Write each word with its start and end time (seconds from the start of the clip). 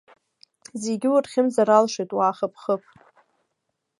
Зегьы 0.83 1.09
урхьымӡар 1.15 1.69
алшоит, 1.77 2.11
уаахыԥхыԥ! 2.17 2.83